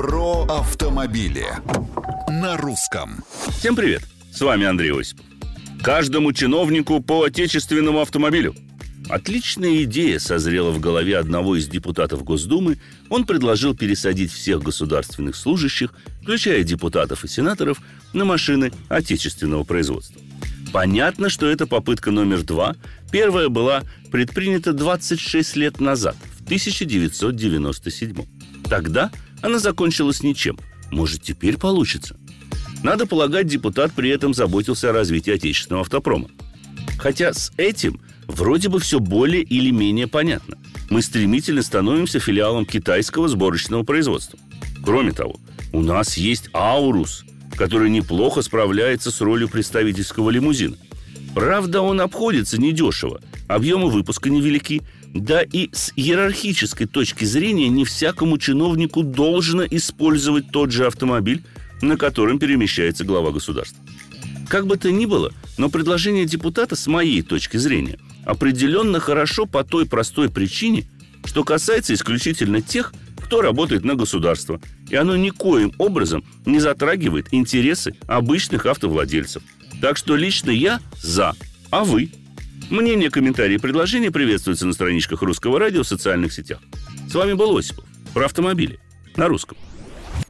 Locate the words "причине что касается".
70.28-71.94